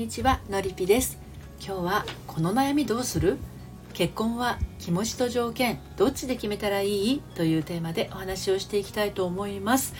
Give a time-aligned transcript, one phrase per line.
[0.00, 1.18] にちはのりぴです。
[1.62, 3.36] 今日はこの悩みどうする？
[3.92, 7.20] 結婚は気持ちと条件どっちで決めたらいい？
[7.34, 9.92] というテーマでお話をしていきたいと思います。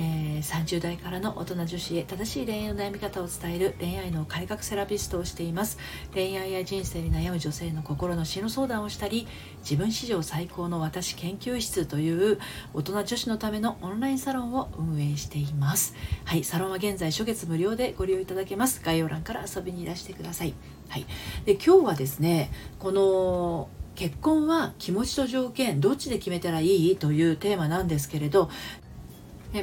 [0.00, 5.76] えー、30代からの大人女子へ正しい恋愛の悩み方を伝える恋愛の改革セラピストをしています。
[6.14, 9.26] 恋愛や人生に悩む女性の心の進路相談をしたり
[9.62, 12.38] 自分史上最高の私研究室という
[12.74, 15.96] 大人女子のためのオンラインサロンを運営しています。
[16.24, 18.80] はいサロンは現在初月無料でご利用いただけます。
[18.84, 20.54] 概要欄から遊びにいらしてください。
[20.88, 21.06] はい。
[21.44, 26.96] で今日はですねこの結婚は気持ちと条件どっちで決めたらいい？
[26.96, 28.48] というテーマなんですけれど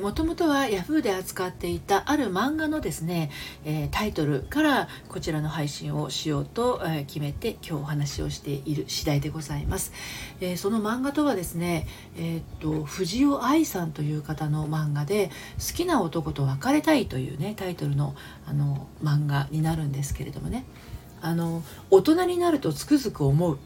[0.00, 1.02] もともとは Yahoo!
[1.02, 3.30] で扱っていたある漫画のですね、
[3.66, 9.92] えー、タイトルからこちらの配信をしようと、え、決めて今日お話をしている次第でございます、
[10.40, 15.30] えー、その漫画とはですね、えっと藤尾愛さんという方の漫画で
[15.60, 18.14] 「好きな男と別れたい」というねタイトルの
[18.46, 20.64] あの漫画になるんですけれどもね。
[21.20, 23.58] あの大人になるとつくづく思う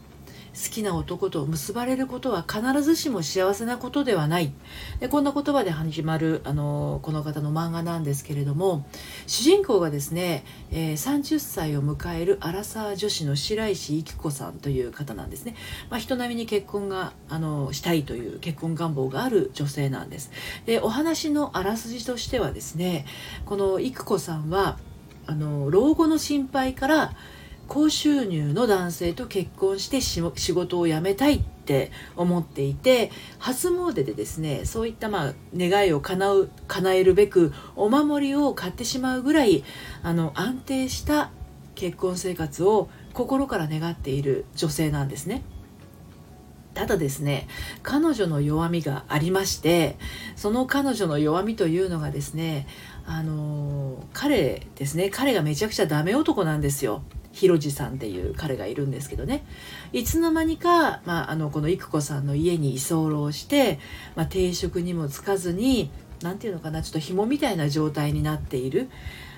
[0.53, 4.51] 好きな男と結ばれることは必ずしも幸せなことではない。
[4.99, 8.85] でこんな言葉で始まるあのこの方の漫画なんですけれども
[9.27, 15.55] 主人公がですね、えー、30歳を迎えるアラサー女子の白石幸子さんという方なんですね、
[15.89, 20.31] まあ、人並みに結婚があのしたいという結婚願望がある女性なんです。
[20.65, 23.05] でお話のあらすじとしてはですね
[23.45, 24.77] この育子さんは
[25.25, 27.13] あの老後の心配から
[27.69, 39.63] 高収入の男性と結婚して仕事を辞めたいって思っていて初詣でですねそういったまあ願いを叶う叶えるべくお守りを買ってしまうぐらい
[40.01, 41.29] あの安定した
[41.75, 45.43] 結婚生活を心から願っている女性なんですね。
[46.73, 47.47] ただですね
[47.83, 49.97] 彼女の弱みがありまして
[50.35, 52.67] その彼女の弱みというのがですね
[53.05, 57.03] あの彼ですね彼がめちゃくちゃダメ男なんですよ。
[57.31, 59.45] ひろじさんっていう彼がいるんですけどね
[59.93, 63.79] いつの間にか、まあ、あのこの育子さんの家に居候して、
[64.15, 65.91] まあ、定職にもつかずに
[66.21, 68.89] 何て言うのかなちょっと紐みたいな状態になっている。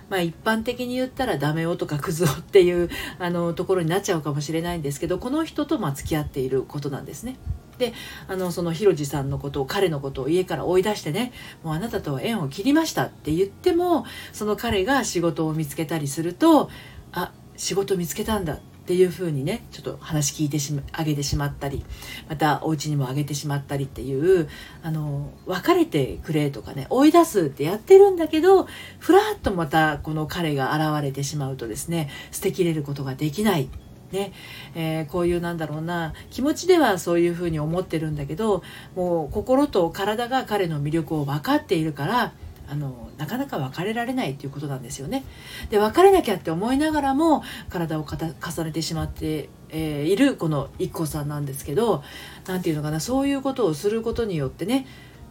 [0.09, 7.37] まあ、一般的に言ったらダメ男とかクズ男っていうあのところになっちゃうかもしれないんですけどこの人とまあ付き合っていることなんですね。
[7.77, 7.93] で
[8.27, 11.31] あのそのひろじさんのことを彼のことを家から追い出してね
[11.63, 16.69] もうあなたとは縁を切りましたって言ってもその彼が仕事を見つけたりすると
[17.13, 21.85] あ仕事見つけたんだっていう風にねちょっと話聞いてしまあげてしまったり
[22.27, 24.49] またお家にもあげてしまったりっていう
[24.81, 28.65] あの別れてくれとかね追い出すってやってるんだけど
[28.97, 33.69] ふらっとまたこの彼が現れてしまうとですね捨てきれることができない。
[34.11, 34.33] ね。
[34.75, 38.61] えー、こういうなんだろうな気持ちではそういうふうに思ってるんだけど
[38.95, 42.33] もう心と体が彼の魅力を分かっているから
[42.71, 45.25] あのなかなか別れられないということなんですよね。
[45.69, 52.01] で別れなきゃって思いながらも体を重ねてしまって、えー、いるこの IKKO さんなんですけど
[52.47, 54.87] 何て言うのかなそういうことをすることによってね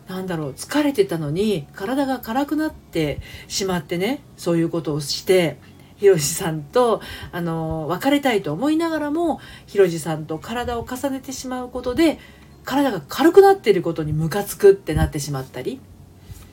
[0.06, 5.56] なんだろう疲れてたのに体が辛くなってしまってねそういうことをして
[5.96, 7.00] ひろじさんと
[7.32, 12.18] あの別れたいと思いながらもひろじさんと体を重ねてしまうことで
[12.64, 15.80] 体が軽くなっていることにムカつくってなってしまったり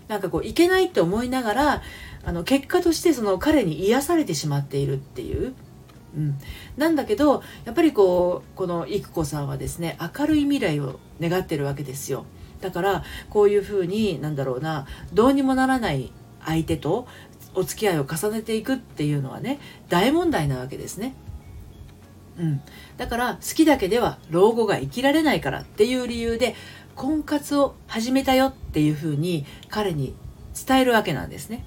[0.07, 1.81] なんかこういけないって思いながら
[2.23, 5.53] あの結果としてその彼に癒されてしまっているっていう。
[6.15, 6.37] うん、
[6.77, 12.25] なんだけどやっぱりこうこの育子さんはですね明るい未来を願ってるわけですよ
[12.61, 16.11] だからこういうふうになんだろうなどうにもならない
[16.43, 17.07] 相手と
[17.53, 21.13] お付き合いを重ねていくっていうのはね大問題なわけですね。
[22.39, 22.61] うん、
[22.97, 26.55] だから好きだけでは老後が生きられないからっていう理由で
[26.97, 30.15] 婚活を始めたよっていうふうに彼に
[30.67, 31.63] 伝えるわけなんですね。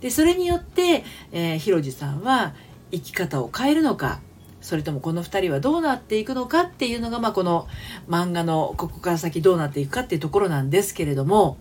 [0.00, 2.54] でそれによって、えー、ひろじさんは
[2.90, 4.20] 生き方を変えるのか
[4.62, 7.68] それともこの2人はどうなっていくのかっていうのが、まあ、この
[8.08, 11.58] 漫画のここから先どうなっていくかっていうところなんですけれども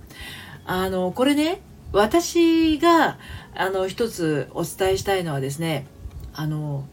[0.66, 1.62] あのこれね
[1.92, 3.18] 私が
[3.56, 5.86] あの一つお伝えしたいのはですね
[6.34, 6.86] あの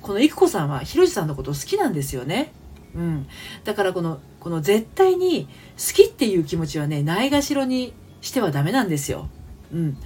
[0.00, 2.52] この育子さんはひろじさんのこと好きなんですよね。
[2.94, 3.26] うん、
[3.64, 9.28] だからこのこの絶対に好きっていう気持ちはねないがしろにしてはダメなんですよ。
[9.72, 10.00] うん、好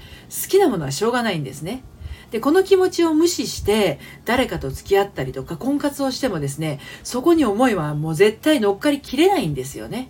[0.49, 1.83] きなものはしょうがないんですね。
[2.31, 10.09] でこの気持ちを無視して誰かと付き合ったりとか婚活をしてもですねそこに思いはもう絶対乗っかりきれないんですよね。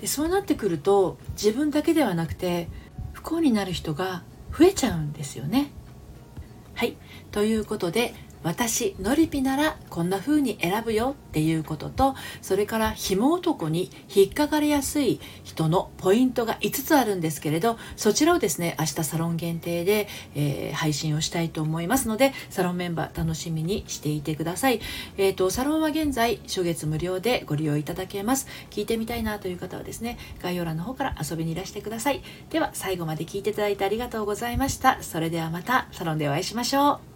[0.00, 2.68] でそうなってくると自分だけではなくて
[3.12, 4.22] 不幸になる人が
[4.56, 5.70] 増えちゃうんですよね。
[6.74, 6.96] はい
[7.30, 8.14] ということで
[8.44, 24.80] 私のりぴならこんな風に選ぶよっていうこととそれから紐男に引っかかりやすい人のポイントが5つあるんですけれどそちらをですね明日サロン限定で、えー、配信をしたいと思いますのでサロンメンバー楽しみにしていてください、
[25.16, 28.46] えーと、サロンは現在初月無料でご利用いただけます。
[28.70, 32.22] 聞いてみたいなという方はですね概要欄の方から遊びにいらしてください。
[32.50, 35.02] では最後まで聞いていただいてありがとうございました。
[35.02, 37.13] それではまたサロンでお会いしましょう。